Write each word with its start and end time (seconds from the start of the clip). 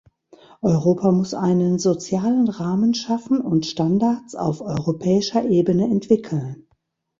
Europa 0.63 1.11
muss 1.11 1.35
einen 1.35 1.77
sozialen 1.77 2.47
Rahmen 2.47 2.95
schaffen 2.95 3.39
und 3.39 3.67
Standards 3.67 4.33
auf 4.33 4.59
europäischer 4.61 5.45
Ebene 5.47 5.85
entwickeln. 5.91 6.67